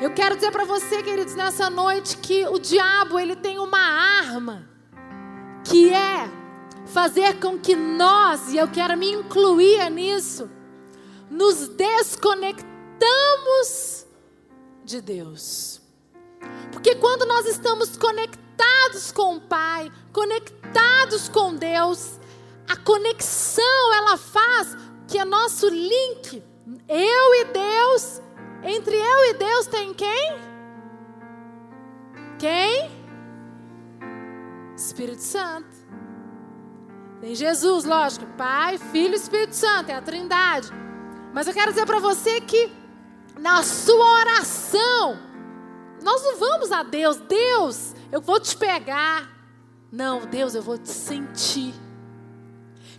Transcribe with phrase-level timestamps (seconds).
[0.00, 4.68] Eu quero dizer para você, queridos, nessa noite que o diabo, ele tem uma arma
[5.64, 6.28] que é
[6.86, 10.50] fazer com que nós, e eu quero me incluir nisso,
[11.30, 14.06] nos desconectamos
[14.84, 15.80] de Deus.
[16.72, 22.18] Porque quando nós estamos conectados com o Pai, conectados com Deus,
[22.68, 24.76] a conexão ela faz
[25.06, 26.42] que é nosso link,
[26.88, 28.20] eu e Deus,
[28.64, 30.38] entre eu e Deus tem quem?
[32.38, 32.90] Quem?
[34.76, 35.68] Espírito Santo.
[37.20, 40.70] Tem Jesus, lógico, Pai, Filho e Espírito Santo, é a Trindade.
[41.32, 42.70] Mas eu quero dizer para você que
[43.38, 45.18] na sua oração,
[46.02, 49.30] nós não vamos a Deus, Deus, eu vou te pegar.
[49.90, 51.74] Não, Deus, eu vou te sentir.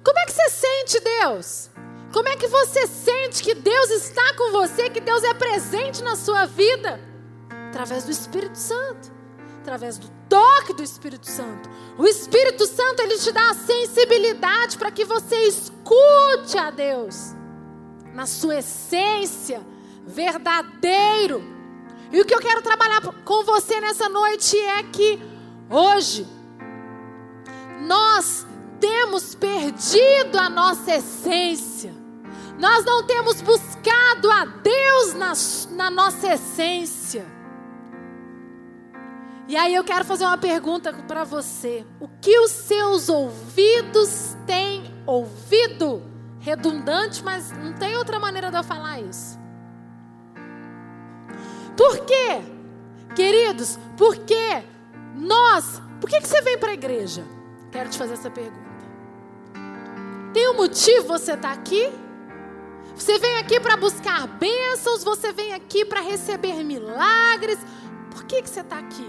[0.04, 1.70] Como é que você sente Deus?
[2.16, 6.16] Como é que você sente que Deus está com você, que Deus é presente na
[6.16, 6.98] sua vida?
[7.68, 9.12] Através do Espírito Santo,
[9.60, 11.70] através do toque do Espírito Santo.
[11.98, 17.36] O Espírito Santo ele te dá a sensibilidade para que você escute a Deus
[18.14, 19.62] na sua essência,
[20.08, 21.44] verdadeiro.
[22.14, 25.22] E o que eu quero trabalhar com você nessa noite é que
[25.70, 26.26] hoje
[27.82, 28.48] nós
[28.80, 32.05] temos perdido a nossa essência.
[32.58, 35.34] Nós não temos buscado a Deus na,
[35.76, 37.26] na nossa essência.
[39.48, 41.86] E aí eu quero fazer uma pergunta para você.
[42.00, 46.02] O que os seus ouvidos têm ouvido?
[46.40, 49.38] Redundante, mas não tem outra maneira de eu falar isso.
[51.76, 52.42] Por quê?
[53.16, 54.64] Queridos, porque
[55.16, 57.24] nós, por que, que você vem para a igreja?
[57.72, 58.66] Quero te fazer essa pergunta.
[60.34, 61.92] Tem um motivo você estar tá aqui?
[62.96, 67.60] Você vem aqui para buscar bênçãos, você vem aqui para receber milagres.
[68.10, 69.06] Por que, que você está aqui?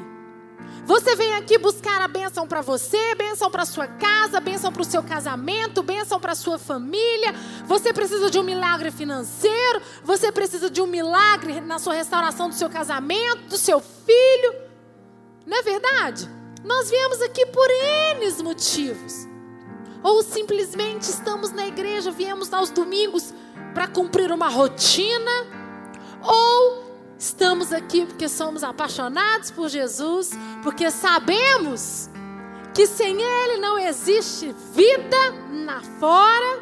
[0.84, 4.84] Você vem aqui buscar a bênção para você, bênção para sua casa, bênção para o
[4.84, 7.34] seu casamento, bênção para sua família.
[7.64, 12.54] Você precisa de um milagre financeiro, você precisa de um milagre na sua restauração do
[12.54, 14.54] seu casamento, do seu filho.
[15.44, 16.28] Não é verdade?
[16.64, 19.26] Nós viemos aqui por N motivos.
[20.02, 23.34] Ou simplesmente estamos na igreja, viemos aos domingos
[23.76, 25.30] para cumprir uma rotina,
[26.22, 30.30] ou estamos aqui porque somos apaixonados por Jesus,
[30.62, 32.08] porque sabemos
[32.72, 36.58] que sem Ele não existe vida na fora,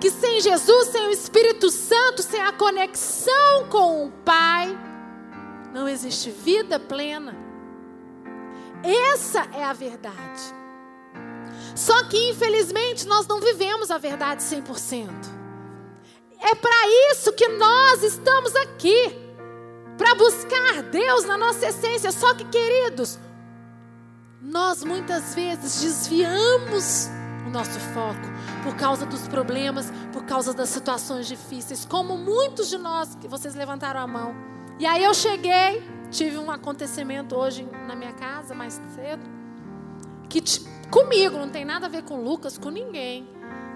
[0.00, 4.74] que sem Jesus, sem o Espírito Santo, sem a conexão com o Pai,
[5.74, 7.36] não existe vida plena.
[9.12, 10.54] Essa é a verdade.
[11.76, 15.36] Só que infelizmente nós não vivemos a verdade 100%.
[16.50, 19.14] É para isso que nós estamos aqui
[19.98, 22.10] para buscar Deus na nossa essência.
[22.10, 23.18] Só que, queridos,
[24.40, 27.10] nós muitas vezes desviamos
[27.46, 28.26] o nosso foco
[28.64, 33.54] por causa dos problemas, por causa das situações difíceis, como muitos de nós que vocês
[33.54, 34.34] levantaram a mão.
[34.78, 39.22] E aí eu cheguei, tive um acontecimento hoje na minha casa mais cedo,
[40.30, 40.42] que
[40.90, 43.28] comigo não tem nada a ver com Lucas, com ninguém,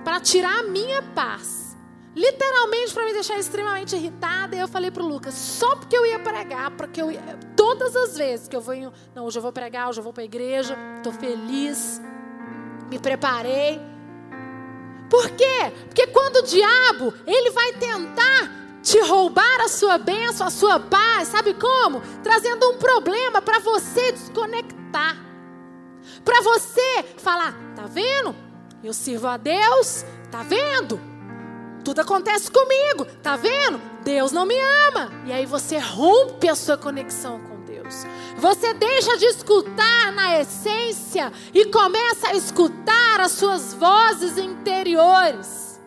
[0.02, 1.61] para tirar a minha paz
[2.14, 4.54] literalmente para me deixar extremamente irritada.
[4.54, 7.20] E eu falei para o Lucas, só porque eu ia pregar, porque eu ia,
[7.56, 8.74] todas as vezes que eu vou,
[9.14, 12.00] não, hoje eu vou pregar, hoje eu vou para a igreja, estou feliz,
[12.90, 13.80] me preparei.
[15.08, 15.72] Por quê?
[15.86, 18.50] Porque quando o diabo, ele vai tentar
[18.82, 22.00] te roubar a sua bênção, a sua paz, sabe como?
[22.22, 25.16] Trazendo um problema para você desconectar.
[26.24, 28.34] Para você falar, tá vendo?
[28.82, 31.11] Eu sirvo a Deus, tá vendo?
[31.84, 33.80] Tudo acontece comigo, tá vendo?
[34.04, 34.56] Deus não me
[34.88, 35.10] ama.
[35.26, 38.06] E aí você rompe a sua conexão com Deus.
[38.38, 45.80] Você deixa de escutar na essência e começa a escutar as suas vozes interiores.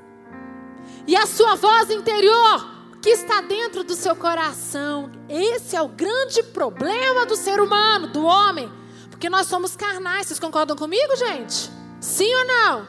[1.08, 5.12] E a sua voz interior que está dentro do seu coração.
[5.30, 8.72] Esse é o grande problema do ser humano, do homem.
[9.12, 10.26] Porque nós somos carnais.
[10.26, 11.70] Vocês concordam comigo, gente?
[12.02, 12.88] Sim ou não?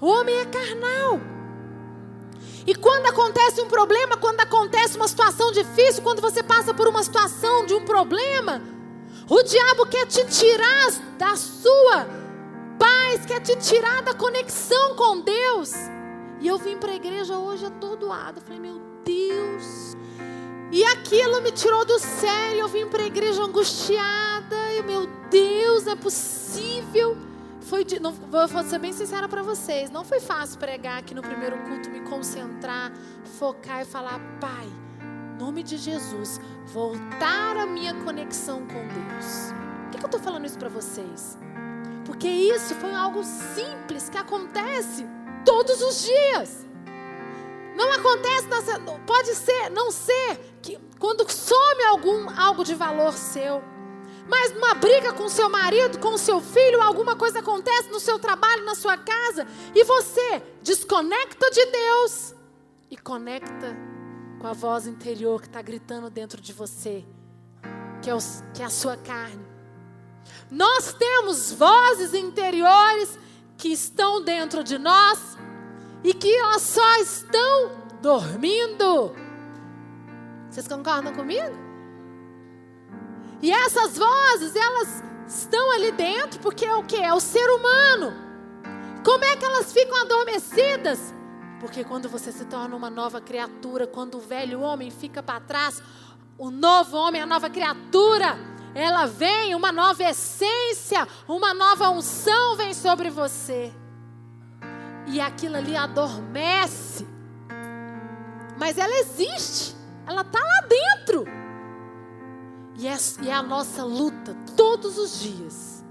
[0.00, 1.20] O homem é carnal.
[2.70, 7.02] E quando acontece um problema, quando acontece uma situação difícil, quando você passa por uma
[7.02, 8.62] situação de um problema,
[9.28, 12.06] o diabo quer te tirar da sua
[12.78, 15.72] paz, quer te tirar da conexão com Deus.
[16.38, 18.40] E eu vim para a igreja hoje atordoada.
[18.40, 19.96] Falei, meu Deus.
[20.70, 22.60] E aquilo me tirou do sério.
[22.60, 24.72] Eu vim para a igreja angustiada.
[24.78, 27.16] E meu Deus, é possível
[27.70, 31.56] foi não, vou ser bem sincera para vocês, não foi fácil pregar aqui no primeiro
[31.68, 32.92] culto, me concentrar,
[33.38, 34.68] focar e falar, Pai,
[35.38, 39.54] nome de Jesus, voltar a minha conexão com Deus.
[39.84, 41.38] Por que, que eu estou falando isso para vocês?
[42.04, 45.06] Porque isso foi algo simples que acontece
[45.44, 46.66] todos os dias.
[47.76, 53.62] Não acontece, nessa, pode ser, não ser que quando some algum algo de valor seu.
[54.30, 58.64] Mas numa briga com seu marido, com seu filho, alguma coisa acontece no seu trabalho,
[58.64, 59.44] na sua casa,
[59.74, 62.34] e você desconecta de Deus
[62.88, 63.76] e conecta
[64.38, 67.04] com a voz interior que está gritando dentro de você,
[68.00, 69.44] que é, os, que é a sua carne.
[70.48, 73.18] Nós temos vozes interiores
[73.58, 75.36] que estão dentro de nós
[76.04, 79.12] e que elas só estão dormindo.
[80.48, 81.69] Vocês concordam comigo?
[83.42, 86.96] E essas vozes, elas estão ali dentro porque é o que?
[86.96, 88.12] É o ser humano.
[89.04, 91.14] Como é que elas ficam adormecidas?
[91.58, 95.82] Porque quando você se torna uma nova criatura, quando o velho homem fica para trás,
[96.36, 98.38] o novo homem, a nova criatura,
[98.74, 103.72] ela vem, uma nova essência, uma nova unção vem sobre você.
[105.06, 107.06] E aquilo ali adormece.
[108.58, 109.74] Mas ela existe,
[110.06, 111.24] ela está lá dentro.
[112.80, 115.84] E é, e é a nossa luta todos os dias.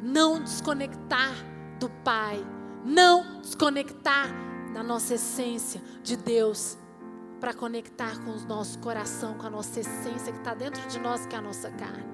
[0.00, 1.34] Não desconectar
[1.80, 2.46] do Pai.
[2.84, 4.28] Não desconectar
[4.72, 6.78] da nossa essência de Deus.
[7.40, 11.26] Para conectar com o nosso coração, com a nossa essência que está dentro de nós,
[11.26, 12.06] que é a nossa carne.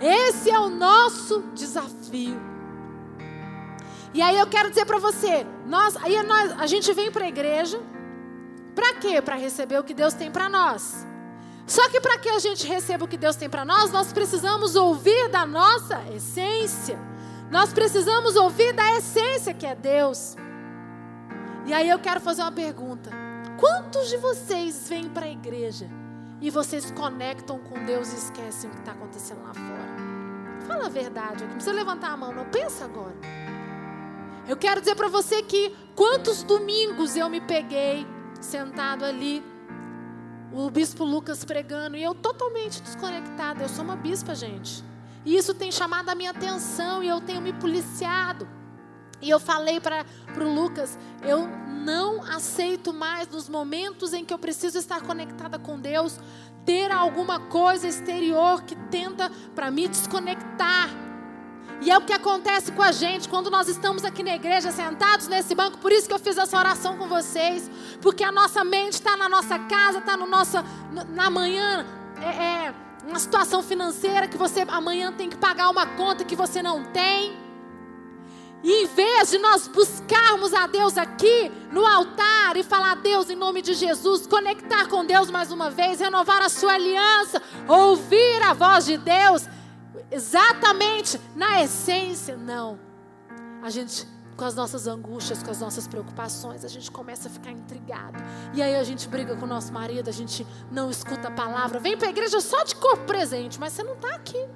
[0.00, 2.40] Esse é o nosso desafio.
[4.12, 7.28] E aí eu quero dizer para você, nós, aí nós, a gente vem para a
[7.28, 7.80] igreja,
[8.74, 9.22] para quê?
[9.22, 11.11] Para receber o que Deus tem para nós.
[11.72, 14.76] Só que para que a gente receba o que Deus tem para nós, nós precisamos
[14.76, 16.98] ouvir da nossa essência.
[17.50, 20.36] Nós precisamos ouvir da essência que é Deus.
[21.64, 23.10] E aí eu quero fazer uma pergunta:
[23.58, 25.88] quantos de vocês vêm para a igreja
[26.42, 30.66] e vocês conectam com Deus e esquecem o que está acontecendo lá fora?
[30.66, 32.44] Fala a verdade, não precisa levantar a mão, não.
[32.50, 33.16] Pensa agora.
[34.46, 38.06] Eu quero dizer para você que quantos domingos eu me peguei
[38.42, 39.51] sentado ali
[40.52, 43.62] o bispo Lucas pregando e eu totalmente desconectada.
[43.62, 44.84] Eu sou uma bispa, gente.
[45.24, 48.46] E isso tem chamado a minha atenção e eu tenho me policiado.
[49.20, 50.04] E eu falei para
[50.36, 51.46] o Lucas: eu
[51.84, 56.18] não aceito mais nos momentos em que eu preciso estar conectada com Deus,
[56.64, 60.90] ter alguma coisa exterior que tenta para me desconectar.
[61.84, 65.26] E é o que acontece com a gente quando nós estamos aqui na igreja, sentados
[65.26, 65.78] nesse banco.
[65.78, 67.68] Por isso que eu fiz essa oração com vocês.
[68.00, 70.64] Porque a nossa mente está na nossa casa, está no nossa,
[71.08, 71.84] na manhã.
[72.20, 72.74] É, é
[73.04, 77.36] uma situação financeira que você amanhã tem que pagar uma conta que você não tem.
[78.62, 83.34] E em vez de nós buscarmos a Deus aqui no altar e falar, Deus, em
[83.34, 88.52] nome de Jesus, conectar com Deus mais uma vez, renovar a sua aliança, ouvir a
[88.52, 89.48] voz de Deus,
[90.12, 92.78] exatamente na essência, não.
[93.62, 94.06] A gente,
[94.36, 98.22] com as nossas angústias, com as nossas preocupações, a gente começa a ficar intrigado.
[98.52, 101.80] E aí a gente briga com o nosso marido, a gente não escuta a palavra.
[101.80, 104.46] Vem para a igreja só de corpo presente, mas você não está aqui.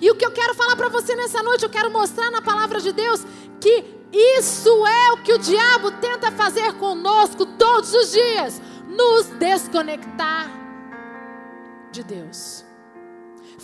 [0.00, 2.80] E o que eu quero falar para você nessa noite, eu quero mostrar na palavra
[2.80, 3.24] de Deus
[3.60, 10.48] que isso é o que o diabo tenta fazer conosco todos os dias nos desconectar
[11.90, 12.65] de Deus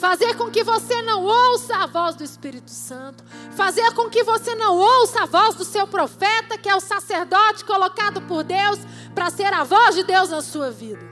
[0.03, 4.53] fazer com que você não ouça a voz do Espírito Santo, fazer com que você
[4.57, 8.81] não ouça a voz do seu profeta, que é o sacerdote colocado por Deus
[9.15, 11.09] para ser a voz de Deus na sua vida.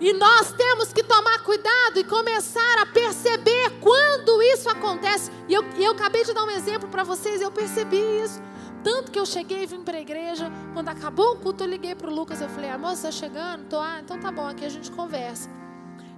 [0.00, 5.32] E nós temos que tomar cuidado e começar a perceber quando isso acontece.
[5.48, 8.40] E eu, eu acabei de dar um exemplo para vocês, eu percebi isso.
[8.84, 11.96] Tanto que eu cheguei e vim para a igreja, quando acabou o culto, eu liguei
[11.96, 13.68] para o Lucas, eu falei, amor, você está chegando?
[13.68, 15.50] Tô, ah, então tá bom, aqui a gente conversa.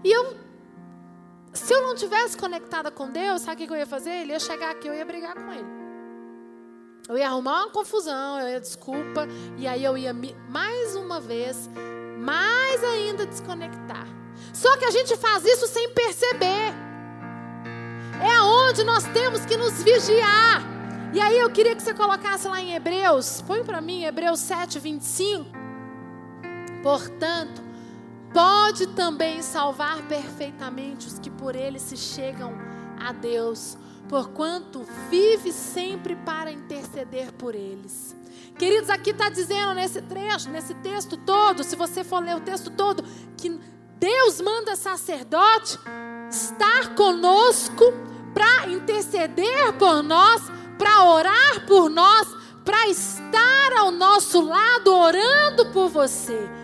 [0.05, 0.50] E eu
[1.53, 4.11] se eu não tivesse conectada com Deus, sabe o que eu ia fazer?
[4.11, 5.81] Ele ia chegar aqui, eu ia brigar com ele.
[7.09, 9.27] Eu ia arrumar uma confusão, eu ia desculpa,
[9.57, 10.15] e aí eu ia
[10.49, 11.69] mais uma vez,
[12.19, 14.07] mais ainda desconectar.
[14.53, 16.73] Só que a gente faz isso sem perceber.
[18.23, 20.63] É aonde nós temos que nos vigiar.
[21.13, 24.79] E aí eu queria que você colocasse lá em Hebreus, põe para mim Hebreus 7,
[24.79, 25.47] 25.
[26.83, 27.61] Portanto,
[28.33, 32.53] pode também salvar perfeitamente os que por ele se chegam
[32.99, 33.77] a Deus,
[34.09, 38.17] porquanto vive sempre para interceder por eles.
[38.59, 42.71] Queridos, aqui está dizendo nesse trecho, nesse texto todo, se você for ler o texto
[42.71, 43.03] todo,
[43.37, 43.59] que
[43.99, 45.79] Deus manda sacerdote
[46.31, 47.85] estar conosco
[48.35, 50.43] para interceder por nós,
[50.79, 52.29] para orar por nós,
[52.65, 56.60] para estar ao nosso lado orando por você.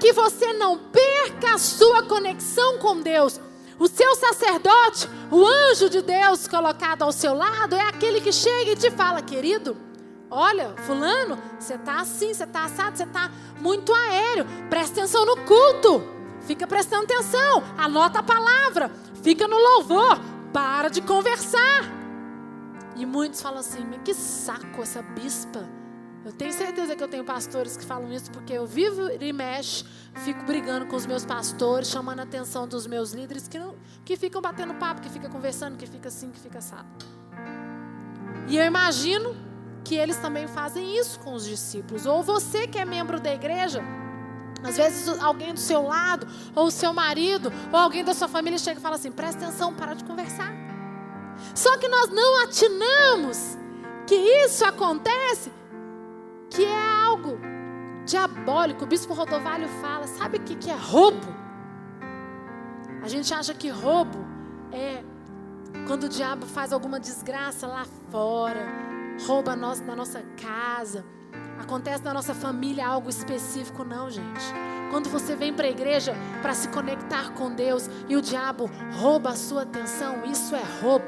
[0.00, 3.38] Que você não perca a sua conexão com Deus.
[3.78, 8.72] O seu sacerdote, o anjo de Deus colocado ao seu lado, é aquele que chega
[8.72, 9.76] e te fala, querido,
[10.30, 13.30] olha, fulano, você está assim, você está assado, você está
[13.60, 14.46] muito aéreo.
[14.68, 16.02] Presta atenção no culto.
[16.40, 17.62] Fica prestando atenção.
[17.76, 18.90] Anota a palavra.
[19.22, 20.18] Fica no louvor.
[20.52, 21.84] Para de conversar.
[22.96, 25.79] E muitos falam assim, que saco essa bispa
[26.24, 29.84] eu tenho certeza que eu tenho pastores que falam isso porque eu vivo e mexe,
[30.16, 33.74] fico brigando com os meus pastores, chamando a atenção dos meus líderes que, não,
[34.04, 36.88] que ficam batendo papo, que ficam conversando, que fica assim, que fica assado.
[38.48, 39.34] E eu imagino
[39.82, 42.04] que eles também fazem isso com os discípulos.
[42.04, 43.82] Ou você que é membro da igreja,
[44.62, 48.58] às vezes alguém do seu lado, ou o seu marido, ou alguém da sua família
[48.58, 50.52] chega e fala assim: presta atenção, para de conversar.
[51.54, 53.56] Só que nós não atinamos
[54.06, 55.50] que isso acontece
[56.50, 57.38] que é algo
[58.04, 58.84] diabólico.
[58.84, 61.28] O bispo Rodovalho fala: sabe o que é roubo?
[63.02, 64.18] A gente acha que roubo
[64.72, 65.02] é
[65.86, 68.66] quando o diabo faz alguma desgraça lá fora,
[69.26, 71.04] rouba nós na nossa casa,
[71.58, 74.44] acontece na nossa família algo específico, não, gente.
[74.90, 79.30] Quando você vem para a igreja para se conectar com Deus e o diabo rouba
[79.30, 81.06] a sua atenção, isso é roubo.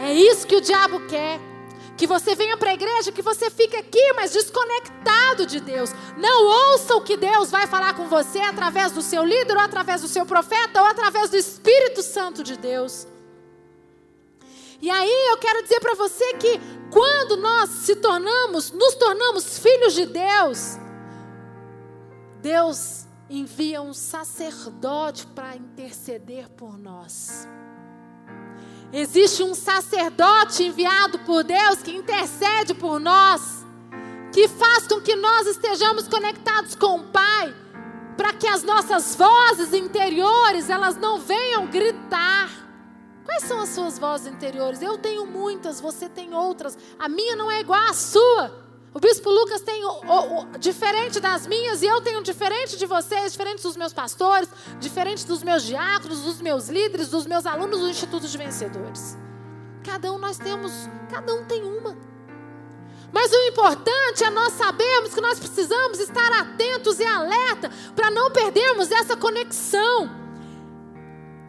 [0.00, 1.40] É isso que o diabo quer.
[2.00, 5.90] Que você venha para a igreja, que você fique aqui, mas desconectado de Deus.
[6.16, 10.00] Não ouça o que Deus vai falar com você através do seu líder, ou através
[10.00, 13.06] do seu profeta, ou através do Espírito Santo de Deus.
[14.80, 16.58] E aí eu quero dizer para você que
[16.90, 20.78] quando nós se tornamos, nos tornamos filhos de Deus,
[22.40, 27.46] Deus envia um sacerdote para interceder por nós.
[28.92, 33.64] Existe um sacerdote enviado por Deus que intercede por nós,
[34.32, 37.54] que faz com que nós estejamos conectados com o Pai,
[38.16, 42.50] para que as nossas vozes interiores elas não venham gritar.
[43.24, 44.82] Quais são as suas vozes interiores?
[44.82, 46.76] Eu tenho muitas, você tem outras.
[46.98, 48.69] A minha não é igual à sua.
[48.92, 52.86] O bispo Lucas tem o, o, o, diferente das minhas e eu tenho diferente de
[52.86, 54.48] vocês, diferente dos meus pastores,
[54.80, 59.16] diferente dos meus diáconos, dos meus líderes, dos meus alunos do Instituto de Vencedores.
[59.84, 60.72] Cada um nós temos,
[61.08, 61.96] cada um tem uma.
[63.12, 68.30] Mas o importante é nós sabermos que nós precisamos estar atentos e alerta para não
[68.32, 70.10] perdermos essa conexão.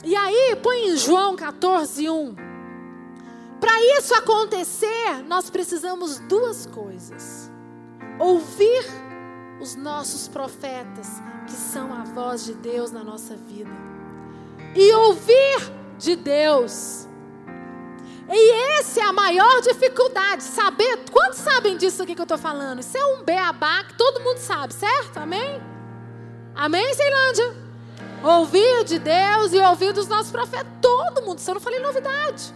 [0.04, 2.51] E aí, põe em João 14, 1.
[3.62, 7.50] Para isso acontecer, nós precisamos duas coisas:
[8.20, 8.84] ouvir
[9.62, 11.08] os nossos profetas,
[11.46, 13.70] que são a voz de Deus na nossa vida,
[14.76, 17.08] e ouvir de Deus.
[18.34, 21.06] E essa é a maior dificuldade, saber.
[21.12, 22.80] Quantos sabem disso aqui que eu estou falando?
[22.80, 25.18] Isso é um beabá que todo mundo sabe, certo?
[25.18, 25.62] Amém?
[26.56, 27.56] Amém, Ceilândia?
[28.24, 30.72] Ouvir de Deus e ouvir dos nossos profetas.
[30.82, 32.54] Todo mundo, isso eu não falei novidade.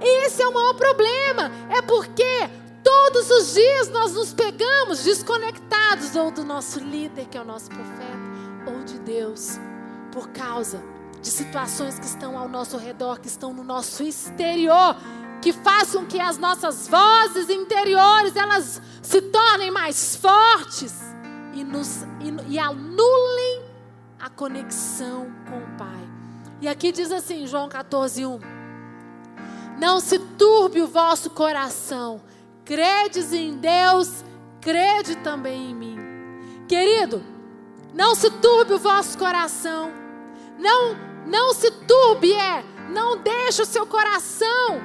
[0.00, 1.50] Esse é o maior problema.
[1.70, 2.48] É porque
[2.82, 7.68] todos os dias nós nos pegamos desconectados ou do nosso líder, que é o nosso
[7.68, 8.18] profeta,
[8.66, 9.58] ou de Deus,
[10.12, 10.82] por causa
[11.20, 14.96] de situações que estão ao nosso redor, que estão no nosso exterior,
[15.42, 20.94] que façam que as nossas vozes interiores elas se tornem mais fortes
[21.54, 23.62] e, nos, e, e anulem
[24.20, 26.08] a conexão com o Pai.
[26.60, 28.55] E aqui diz assim, João 14, 1.
[29.78, 32.20] Não se turbe o vosso coração.
[32.64, 34.24] Credes em Deus,
[34.60, 35.98] crede também em mim.
[36.66, 37.22] Querido,
[37.94, 39.92] não se turbe o vosso coração.
[40.58, 42.64] Não, não se turbe, é.
[42.90, 44.80] Não deixe o seu coração.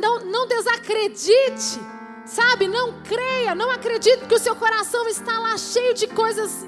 [0.00, 1.80] Não, não desacredite.
[2.24, 2.66] Sabe?
[2.66, 6.66] Não creia, não acredite que o seu coração está lá cheio de coisas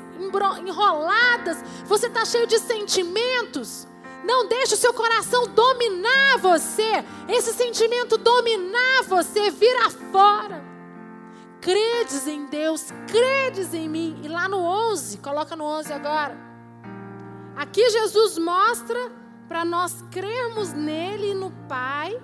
[0.64, 1.58] enroladas.
[1.84, 3.86] Você está cheio de sentimentos.
[4.28, 7.02] Não deixe o seu coração dominar você.
[7.26, 10.62] Esse sentimento dominar você, vira fora.
[11.62, 14.20] Credes em Deus, credes em mim.
[14.22, 16.36] E lá no 11, coloca no 11 agora.
[17.56, 19.10] Aqui Jesus mostra
[19.48, 22.20] para nós crermos nele e no Pai,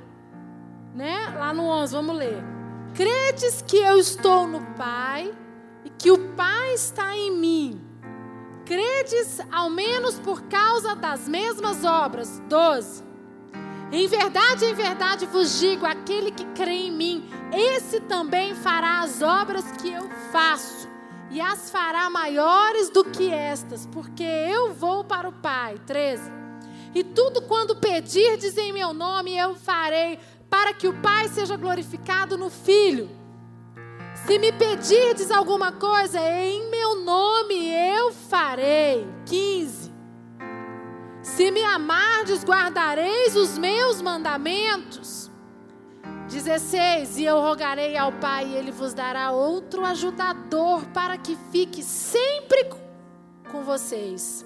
[0.95, 1.35] né?
[1.39, 2.45] Lá no 11, vamos ler.
[2.95, 5.35] Credes que eu estou no Pai
[5.87, 7.84] e que o Pai está em mim.
[8.65, 12.41] Credes ao menos por causa das mesmas obras.
[12.49, 13.05] 12.
[13.93, 19.23] Em verdade, em verdade vos digo: aquele que crê em mim, esse também fará as
[19.23, 20.89] obras que eu faço,
[21.31, 25.79] e as fará maiores do que estas, porque eu vou para o Pai.
[25.87, 26.33] 13.
[26.95, 30.19] E tudo quando pedirdes em meu nome, eu farei,
[30.49, 33.24] para que o Pai seja glorificado no Filho.
[34.27, 39.07] Se me pedirdes alguma coisa, em meu nome eu farei.
[39.27, 39.93] 15.
[41.23, 45.31] Se me amardes, guardareis os meus mandamentos.
[46.29, 47.19] 16.
[47.19, 52.71] E eu rogarei ao Pai, e ele vos dará outro ajudador para que fique sempre
[53.53, 54.45] com vocês.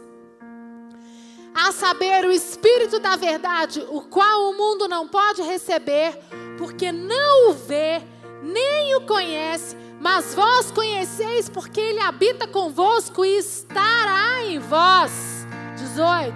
[1.54, 6.18] A saber, o Espírito da Verdade, o qual o mundo não pode receber,
[6.56, 8.02] porque não o vê,
[8.42, 15.46] nem o conhece, mas vós conheceis, porque ele habita convosco e estará em vós.
[15.76, 16.34] 18.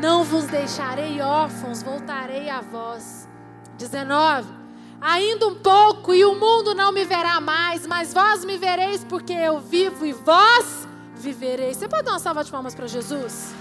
[0.00, 3.28] Não vos deixarei órfãos, voltarei a vós.
[3.78, 4.48] 19.
[5.00, 9.32] Ainda um pouco e o mundo não me verá mais, mas vós me vereis porque
[9.32, 11.76] eu vivo e vós vivereis.
[11.76, 13.54] Você pode dar uma salva de palmas para Jesus?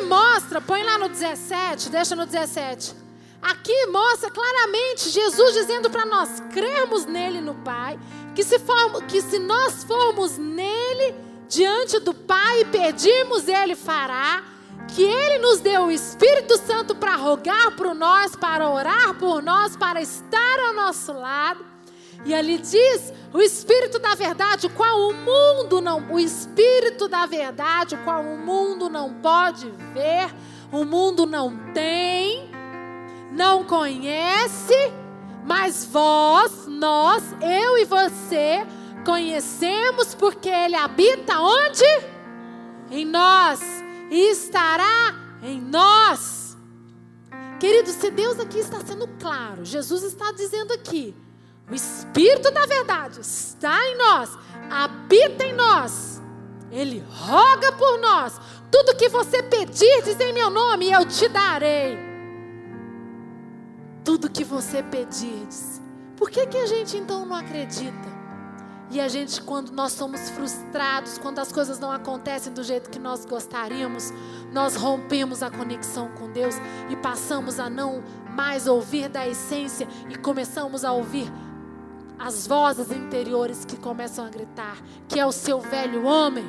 [0.00, 2.94] Mostra, põe lá no 17, deixa no 17.
[3.42, 7.98] Aqui mostra claramente Jesus dizendo para nós crermos nele no Pai,
[8.34, 11.14] que se, for, que se nós formos nele,
[11.48, 14.42] diante do Pai e pedirmos, Ele fará.
[14.88, 19.76] Que Ele nos deu o Espírito Santo para rogar por nós, para orar por nós,
[19.76, 21.75] para estar ao nosso lado.
[22.26, 27.24] E ali diz o Espírito da verdade, o qual o mundo não, o Espírito da
[27.24, 30.34] verdade, qual o mundo não pode ver,
[30.72, 32.50] o mundo não tem,
[33.30, 34.74] não conhece,
[35.44, 38.66] mas vós, nós, eu e você,
[39.04, 41.84] conhecemos porque Ele habita onde?
[42.90, 43.60] Em nós.
[44.10, 45.14] E estará
[45.44, 46.56] em nós.
[47.60, 51.14] Querido, se Deus aqui está sendo claro, Jesus está dizendo aqui:
[51.70, 54.38] o Espírito da verdade está em nós,
[54.70, 56.22] habita em nós.
[56.70, 58.40] Ele roga por nós.
[58.70, 61.98] Tudo que você pedir, diz em meu nome, eu te darei.
[64.04, 65.46] Tudo que você pedir.
[66.16, 68.16] Por que, que a gente então não acredita?
[68.90, 73.00] E a gente, quando nós somos frustrados, quando as coisas não acontecem do jeito que
[73.00, 74.12] nós gostaríamos,
[74.52, 76.54] nós rompemos a conexão com Deus
[76.88, 81.30] e passamos a não mais ouvir da essência e começamos a ouvir
[82.18, 84.76] as vozes interiores que começam a gritar,
[85.08, 86.44] que é o seu velho homem.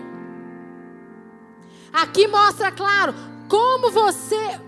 [1.91, 3.13] Aqui mostra claro
[3.47, 4.59] como você,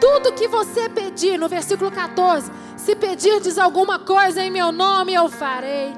[0.00, 5.28] tudo que você pedir, no versículo 14, se pedirdes alguma coisa em meu nome, eu
[5.28, 5.92] farei.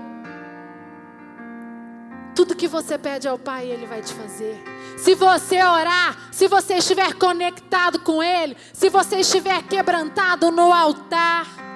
[2.34, 4.62] Tudo que você pede ao Pai, Ele vai te fazer.
[4.96, 11.69] Se você orar, se você estiver conectado com Ele, se você estiver quebrantado no altar.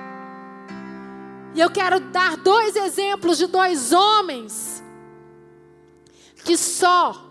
[1.55, 4.83] E eu quero dar dois exemplos de dois homens
[6.45, 7.25] que só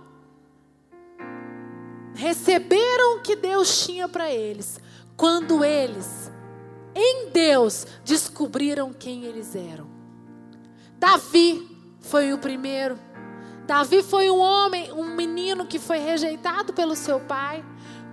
[2.15, 4.79] receberam o que Deus tinha para eles
[5.17, 6.31] quando eles,
[6.95, 9.87] em Deus, descobriram quem eles eram.
[10.97, 11.67] Davi
[11.99, 12.97] foi o primeiro.
[13.65, 17.63] Davi foi um homem, um menino que foi rejeitado pelo seu pai.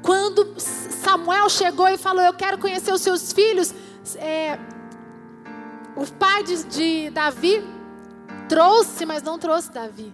[0.02, 3.74] Quando Samuel chegou e falou: Eu quero conhecer os seus filhos,
[4.16, 4.58] é,
[6.00, 7.62] o pai de, de Davi
[8.48, 10.10] trouxe, mas não trouxe Davi.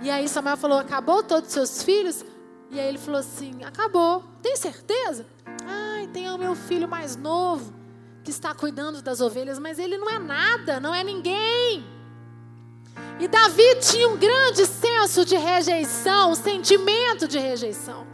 [0.00, 2.24] E aí Samuel falou: Acabou todos os seus filhos?
[2.70, 4.22] E aí ele falou assim: Acabou.
[4.40, 5.26] Tem certeza?
[5.66, 7.74] Ai, tem o meu filho mais novo
[8.22, 11.84] que está cuidando das ovelhas, mas ele não é nada, não é ninguém.
[13.18, 18.06] E Davi tinha um grande senso de rejeição, um sentimento de rejeição.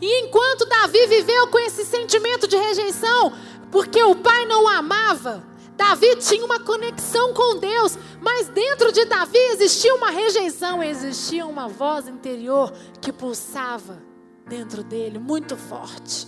[0.00, 3.32] E enquanto Davi viveu com esse sentimento de rejeição,
[3.70, 5.44] porque o pai não o amava,
[5.78, 11.68] Davi tinha uma conexão com Deus, mas dentro de Davi existia uma rejeição, existia uma
[11.68, 14.02] voz interior que pulsava
[14.44, 16.26] dentro dele, muito forte,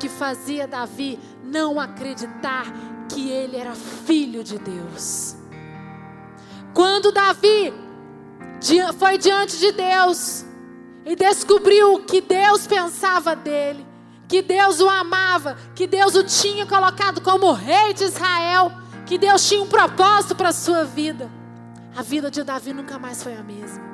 [0.00, 2.64] que fazia Davi não acreditar
[3.10, 5.36] que ele era filho de Deus.
[6.72, 7.74] Quando Davi
[8.98, 10.46] foi diante de Deus
[11.04, 13.86] e descobriu o que Deus pensava dele,
[14.30, 18.70] que Deus o amava, que Deus o tinha colocado como rei de Israel,
[19.04, 21.28] que Deus tinha um propósito para a sua vida,
[21.96, 23.90] a vida de Davi nunca mais foi a mesma.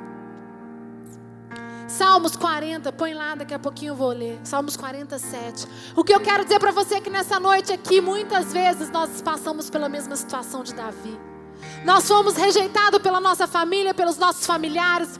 [1.87, 4.39] Salmos 40, põe lá, daqui a pouquinho eu vou ler.
[4.43, 5.67] Salmos 47.
[5.95, 9.19] O que eu quero dizer para você é que nessa noite aqui, muitas vezes nós
[9.23, 11.19] passamos pela mesma situação de Davi.
[11.83, 15.19] Nós fomos rejeitados pela nossa família, pelos nossos familiares,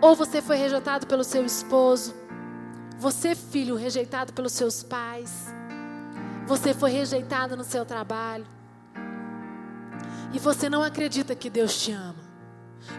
[0.00, 2.17] ou você foi rejeitado pelo seu esposo.
[2.98, 5.54] Você, filho, rejeitado pelos seus pais.
[6.46, 8.46] Você foi rejeitado no seu trabalho.
[10.32, 12.28] E você não acredita que Deus te ama.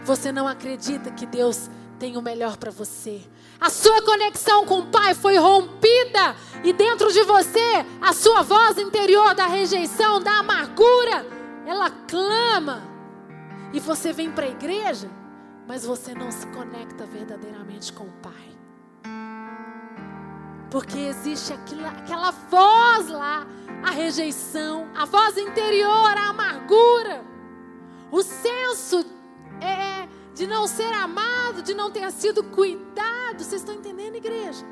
[0.04, 3.20] Você não acredita que Deus tem o melhor para você.
[3.60, 6.34] A sua conexão com o Pai foi rompida
[6.64, 11.26] e dentro de você, a sua voz interior da rejeição, da amargura,
[11.66, 12.82] ela clama.
[13.72, 15.10] E você vem para a igreja,
[15.68, 18.49] mas você não se conecta verdadeiramente com o Pai.
[20.70, 23.46] Porque existe aquela voz lá,
[23.82, 27.24] a rejeição, a voz interior, a amargura,
[28.10, 29.04] o senso
[29.60, 33.42] é, de não ser amado, de não ter sido cuidado.
[33.42, 34.64] Vocês estão entendendo, igreja?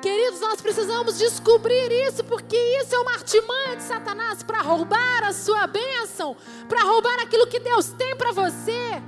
[0.00, 5.32] Queridos, nós precisamos descobrir isso, porque isso é uma artimanha de Satanás para roubar a
[5.32, 6.36] sua bênção,
[6.68, 9.02] para roubar aquilo que Deus tem para você.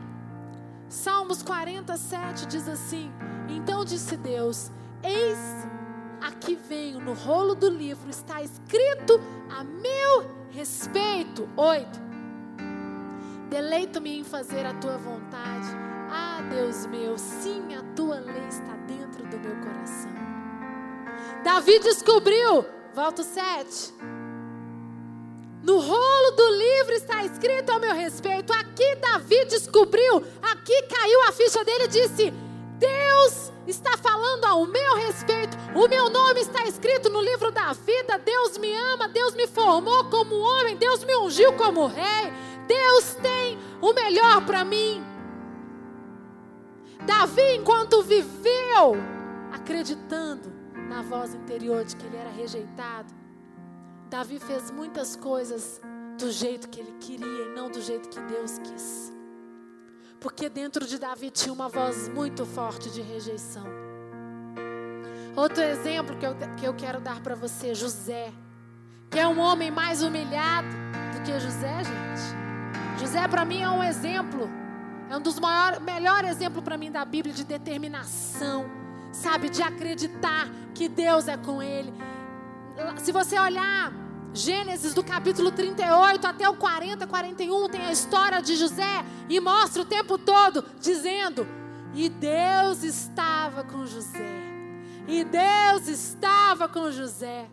[0.89, 3.13] Salmos 47 diz assim:
[3.49, 4.71] Então disse Deus:
[5.07, 5.38] Eis
[6.21, 11.49] aqui venho, no rolo do livro está escrito a meu respeito.
[11.57, 12.07] Oito.
[13.49, 15.69] Deleito-me em fazer a tua vontade.
[16.11, 20.11] Ah, Deus meu, sim, a tua lei está dentro do meu coração.
[21.45, 23.95] Davi descobriu, volta 7.
[25.62, 28.53] No rolo do livro está escrito ao meu respeito.
[28.53, 32.33] Aqui Davi descobriu, aqui caiu a ficha dele e disse:
[32.79, 35.57] Deus está falando ao meu respeito.
[35.75, 38.19] O meu nome está escrito no livro da vida.
[38.19, 42.33] Deus me ama, Deus me formou como homem, Deus me ungiu como rei.
[42.67, 45.05] Deus tem o melhor para mim.
[47.05, 48.97] Davi, enquanto viveu
[49.53, 50.53] acreditando
[50.89, 53.13] na voz interior de que ele era rejeitado,
[54.09, 55.81] Davi fez muitas coisas
[56.19, 59.16] do jeito que ele queria e não do jeito que Deus quis.
[60.21, 63.67] Porque dentro de Davi tinha uma voz muito forte de rejeição.
[65.37, 68.33] Outro exemplo que eu, que eu quero dar para você, José,
[69.11, 70.69] que é um homem mais humilhado
[71.13, 73.01] do que José, gente.
[73.01, 74.49] José para mim é um exemplo,
[75.11, 78.65] é um dos maiores, melhor exemplo para mim da Bíblia de determinação,
[79.13, 81.93] sabe, de acreditar que Deus é com ele.
[82.99, 83.93] Se você olhar
[84.37, 89.81] Gênesis do capítulo 38 até o 40, 41, tem a história de José e mostra
[89.81, 91.49] o tempo todo dizendo:
[91.94, 94.44] "E Deus estava com José".
[95.09, 97.49] E Deus estava com José.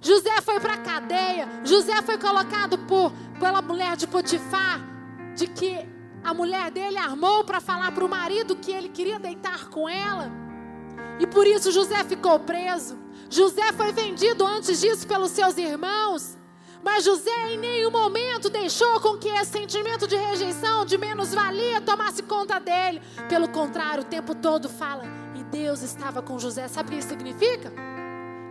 [0.00, 1.48] José foi para a cadeia.
[1.64, 4.80] José foi colocado por, pela mulher de Potifar,
[5.34, 5.86] de que
[6.24, 10.45] a mulher dele armou para falar para o marido que ele queria deitar com ela.
[11.18, 12.98] E por isso José ficou preso.
[13.28, 16.36] José foi vendido antes disso pelos seus irmãos.
[16.82, 22.22] Mas José em nenhum momento deixou com que esse sentimento de rejeição, de menos-valia, tomasse
[22.22, 23.02] conta dele.
[23.28, 25.04] Pelo contrário, o tempo todo fala,
[25.34, 26.68] e Deus estava com José.
[26.68, 27.72] Sabe o que isso significa?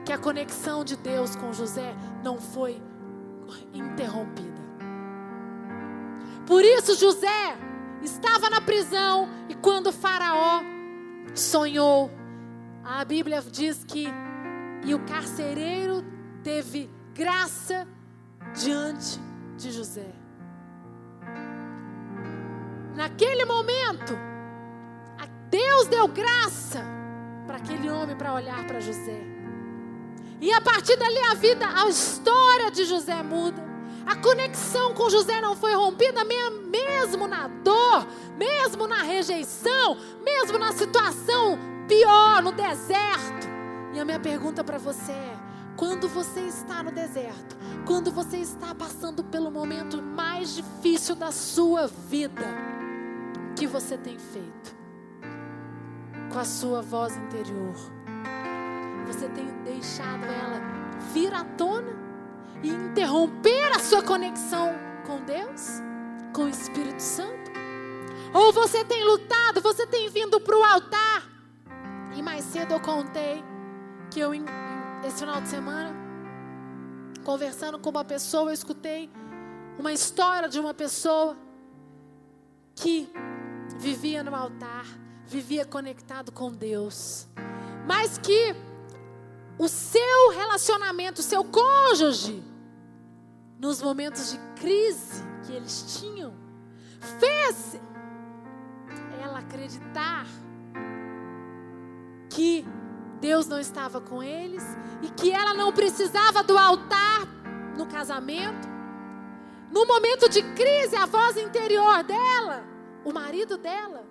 [0.06, 2.80] que a conexão de Deus com José não foi
[3.74, 4.64] interrompida.
[6.46, 7.58] Por isso José
[8.04, 10.62] estava na prisão e quando Faraó
[11.34, 12.12] sonhou,
[12.86, 14.08] a Bíblia diz que
[14.86, 16.04] e o carcereiro
[16.44, 17.88] teve graça
[18.54, 19.20] diante
[19.58, 20.14] de José.
[22.96, 24.14] Naquele momento,
[25.50, 26.84] Deus deu graça
[27.48, 29.22] para aquele homem para olhar para José.
[30.42, 33.65] E a partir dali a vida, a história de José muda.
[34.06, 40.72] A conexão com José não foi rompida, mesmo na dor, mesmo na rejeição, mesmo na
[40.72, 43.48] situação pior, no deserto.
[43.94, 45.38] E a minha pergunta para você é:
[45.76, 51.88] quando você está no deserto, quando você está passando pelo momento mais difícil da sua
[51.88, 52.46] vida,
[53.52, 54.76] o que você tem feito
[56.32, 57.76] com a sua voz interior?
[59.08, 60.60] Você tem deixado ela
[61.14, 61.95] vir à tona
[62.66, 64.74] e interromper a sua conexão
[65.06, 65.82] com Deus,
[66.34, 67.52] com o Espírito Santo?
[68.34, 71.24] Ou você tem lutado, você tem vindo para o altar?
[72.16, 73.44] E mais cedo eu contei
[74.10, 74.32] que eu,
[75.06, 75.96] esse final de semana,
[77.24, 79.12] conversando com uma pessoa, eu escutei
[79.78, 81.38] uma história de uma pessoa
[82.74, 83.08] que
[83.78, 84.86] vivia no altar,
[85.28, 87.28] vivia conectado com Deus,
[87.86, 88.56] mas que
[89.58, 92.55] o seu relacionamento, o seu cônjuge,
[93.66, 96.36] nos momentos de crise que eles tinham,
[97.20, 97.82] fez
[99.20, 100.28] ela acreditar
[102.30, 102.64] que
[103.20, 104.64] Deus não estava com eles
[105.02, 107.26] e que ela não precisava do altar
[107.76, 108.68] no casamento.
[109.72, 112.64] No momento de crise, a voz interior dela,
[113.04, 114.06] o marido dela,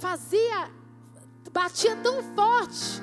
[0.00, 0.72] fazia,
[1.52, 3.00] batia tão forte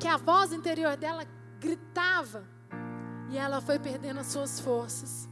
[0.00, 1.26] que a voz interior dela
[1.60, 2.57] gritava
[3.28, 5.28] e ela foi perdendo as suas forças.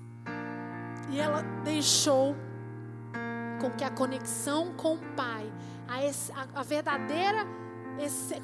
[1.10, 2.36] E ela deixou
[3.60, 5.50] com que a conexão com o Pai,
[5.88, 7.46] a, a, verdadeira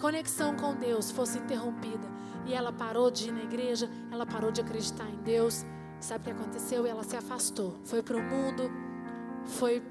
[0.00, 2.08] conexão com Deus fosse interrompida.
[2.46, 5.64] E ela parou de ir na igreja, ela parou de acreditar em Deus.
[6.00, 6.86] Sabe o que aconteceu?
[6.86, 7.78] Ela se afastou.
[7.84, 8.70] Foi para o mundo,
[9.44, 9.82] foi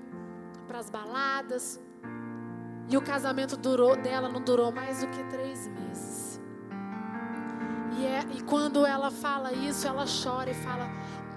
[0.68, 1.80] para as baladas.
[2.90, 6.11] E o casamento durou, dela não durou mais do que três meses.
[7.98, 10.90] E, é, e quando ela fala isso, ela chora e fala: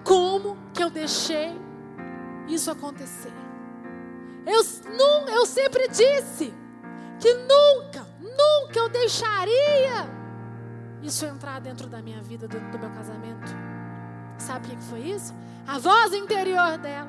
[0.03, 1.59] Como que eu deixei
[2.47, 3.33] isso acontecer?
[4.47, 4.63] Eu,
[4.97, 6.53] não, eu sempre disse
[7.19, 10.09] que nunca, nunca eu deixaria
[11.03, 13.53] isso entrar dentro da minha vida, dentro do meu casamento.
[14.39, 15.35] Sabe o que foi isso?
[15.67, 17.09] A voz interior dela.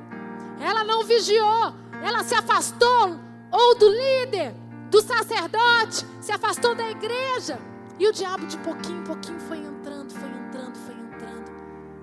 [0.60, 3.20] Ela não vigiou, ela se afastou
[3.52, 4.54] ou do líder,
[4.90, 7.60] do sacerdote, se afastou da igreja.
[7.98, 11.52] E o diabo de pouquinho em pouquinho foi entrando, foi entrando, foi entrando.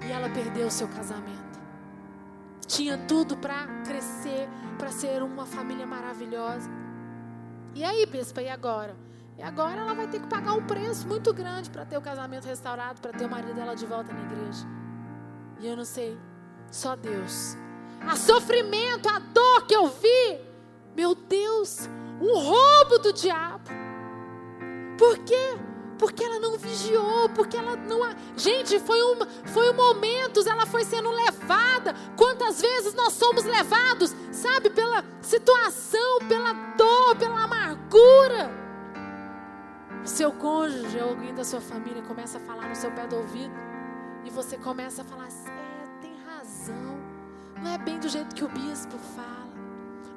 [0.07, 1.61] E ela perdeu o seu casamento.
[2.67, 6.71] Tinha tudo para crescer, para ser uma família maravilhosa.
[7.75, 8.97] E aí, bispa, e agora?
[9.37, 12.47] E agora ela vai ter que pagar um preço muito grande para ter o casamento
[12.47, 14.67] restaurado, para ter o marido dela de volta na igreja.
[15.61, 16.19] E eu não sei,
[16.71, 17.57] só Deus.
[18.07, 20.41] A sofrimento, a dor que eu vi,
[20.97, 21.89] meu Deus,
[22.21, 23.71] um roubo do diabo.
[24.99, 25.59] Por quê?
[26.03, 28.01] Porque ela não vigiou, porque ela não.
[28.37, 31.95] Gente, foi um, foi um momento, ela foi sendo levada.
[32.17, 38.51] Quantas vezes nós somos levados, sabe, pela situação, pela dor, pela amargura.
[40.05, 43.55] Seu cônjuge ou alguém da sua família começa a falar no seu pé do ouvido
[44.25, 46.99] e você começa a falar: é, tem razão.
[47.63, 49.42] Não é bem do jeito que o bispo fala.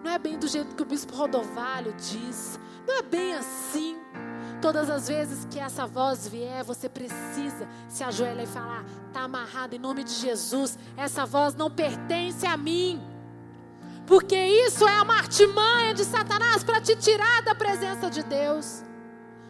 [0.05, 2.59] Não é bem do jeito que o bispo Rodovalho diz.
[2.85, 3.97] Não é bem assim.
[4.61, 9.75] Todas as vezes que essa voz vier, você precisa se ajoelhar e falar: está amarrado
[9.75, 10.77] em nome de Jesus.
[10.95, 13.01] Essa voz não pertence a mim.
[14.05, 18.83] Porque isso é uma artimanha de Satanás para te tirar da presença de Deus,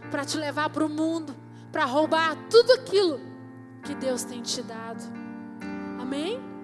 [0.10, 1.36] para te levar para o mundo,
[1.70, 3.20] para roubar tudo aquilo
[3.84, 5.04] que Deus tem te dado.
[6.00, 6.55] Amém?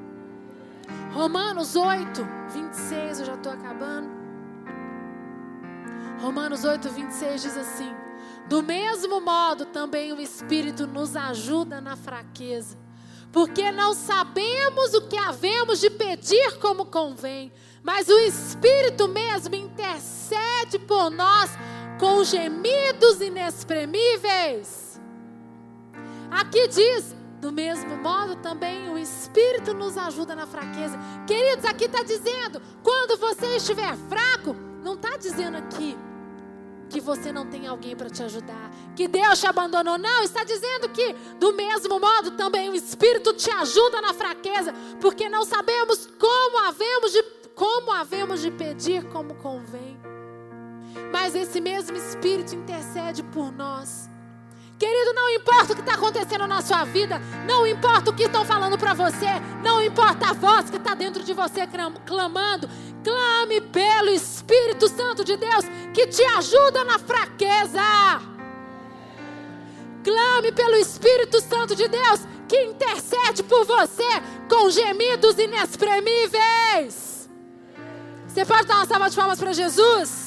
[1.13, 4.09] Romanos 8, 26, eu já estou acabando.
[6.19, 7.93] Romanos 8, 26 diz assim:
[8.47, 12.77] Do mesmo modo, também o Espírito nos ajuda na fraqueza,
[13.31, 17.51] porque não sabemos o que havemos de pedir como convém
[17.83, 21.51] mas o Espírito mesmo intercede por nós
[21.99, 24.99] com gemidos inexprimíveis.
[26.29, 30.97] Aqui diz, do mesmo modo também o Espírito nos ajuda na fraqueza.
[31.25, 35.97] Queridos, aqui está dizendo, quando você estiver fraco, não está dizendo aqui
[36.87, 39.97] que você não tem alguém para te ajudar, que Deus te abandonou.
[39.97, 45.27] Não, está dizendo que, do mesmo modo, também o Espírito te ajuda na fraqueza, porque
[45.27, 47.23] não sabemos como havemos de
[47.55, 49.99] como havemos de pedir como convém.
[51.11, 54.10] Mas esse mesmo Espírito intercede por nós.
[54.81, 58.43] Querido, não importa o que está acontecendo na sua vida, não importa o que estão
[58.43, 59.27] falando para você,
[59.61, 61.67] não importa a voz que está dentro de você
[62.03, 62.67] clamando,
[63.03, 67.79] clame pelo Espírito Santo de Deus que te ajuda na fraqueza.
[70.03, 74.09] Clame pelo Espírito Santo de Deus que intercede por você
[74.49, 77.29] com gemidos inexprimíveis.
[78.27, 80.20] Você pode dar uma salva de palmas para Jesus?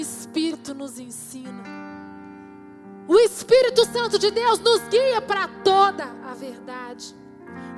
[0.00, 1.62] Espírito nos ensina.
[3.06, 7.14] O Espírito Santo de Deus nos guia para toda a verdade.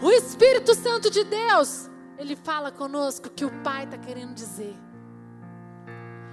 [0.02, 4.76] O Espírito Santo de Deus, ele fala conosco o que o Pai está querendo dizer.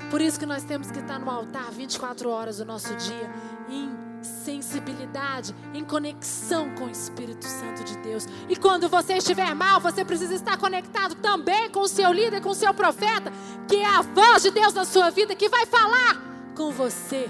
[0.10, 3.32] Por isso que nós temos que estar no altar 24 horas do nosso dia,
[3.70, 8.26] em sensibilidade, em conexão com o Espírito Santo de Deus.
[8.48, 12.50] E quando você estiver mal, você precisa estar conectado também com o seu líder, com
[12.50, 13.32] o seu profeta,
[13.68, 16.22] que é a voz de Deus na sua vida que vai falar
[16.56, 17.30] com você.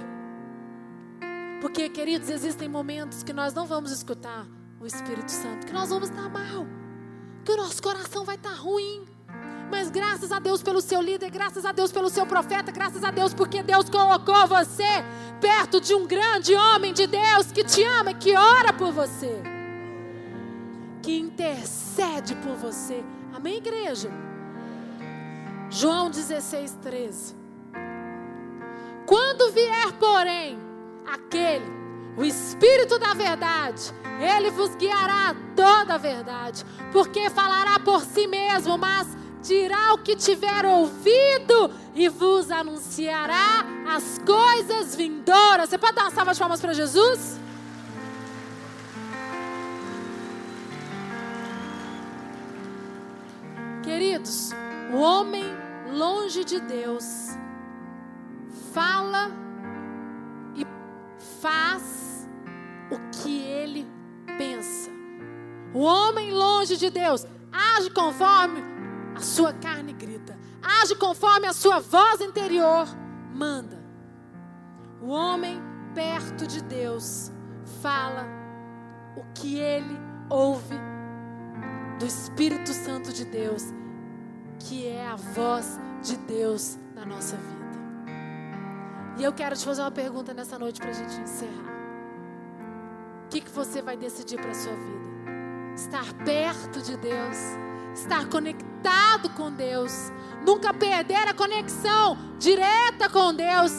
[1.62, 4.48] Porque, queridos, existem momentos que nós não vamos escutar
[4.80, 6.66] o Espírito Santo, que nós vamos estar mal,
[7.44, 9.06] que o nosso coração vai estar ruim.
[9.70, 13.12] Mas graças a Deus pelo seu líder, graças a Deus pelo seu profeta, graças a
[13.12, 15.04] Deus porque Deus colocou você
[15.40, 19.42] perto de um grande homem de Deus que te ama e que ora por você,
[21.02, 23.04] que intercede por você.
[23.34, 24.10] Amém, igreja?
[25.70, 27.36] João 16, 13.
[29.06, 30.60] Quando vier, porém,
[31.06, 31.66] aquele,
[32.18, 38.28] o Espírito da verdade, ele vos guiará a toda a verdade, porque falará por si
[38.28, 39.08] mesmo, mas
[39.42, 45.70] dirá o que tiver ouvido e vos anunciará as coisas vindouras.
[45.70, 47.40] Você pode dar uma salva de palmas para Jesus?
[53.84, 54.52] Queridos,
[54.94, 55.46] o homem
[55.92, 57.30] longe de Deus
[58.74, 59.32] fala
[60.56, 60.66] e
[61.42, 62.28] faz
[62.92, 63.88] o que ele
[64.38, 64.90] pensa.
[65.74, 68.79] O homem longe de Deus age conforme
[69.20, 72.88] a sua carne grita, age conforme a sua voz interior
[73.34, 73.78] manda.
[75.02, 75.62] O homem
[75.94, 77.30] perto de Deus
[77.82, 78.26] fala
[79.18, 80.76] o que ele ouve
[82.00, 83.64] do Espírito Santo de Deus,
[84.58, 87.60] que é a voz de Deus na nossa vida.
[89.18, 91.74] E eu quero te fazer uma pergunta nessa noite para a gente encerrar.
[93.26, 95.10] O que, que você vai decidir para a sua vida?
[95.76, 97.38] Estar perto de Deus,
[98.02, 100.12] estar conectado com Deus,
[100.46, 103.72] nunca perder a conexão direta com Deus,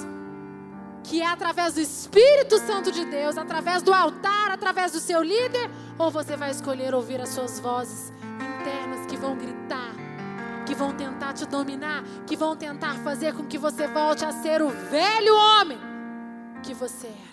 [1.03, 5.71] que é através do Espírito Santo de Deus, através do altar, através do seu líder,
[5.99, 8.13] ou você vai escolher ouvir as suas vozes
[8.59, 10.01] internas que vão gritar
[10.71, 14.63] que vão tentar te dominar, que vão tentar fazer com que você volte a ser
[14.63, 15.81] o velho homem
[16.63, 17.30] que você era.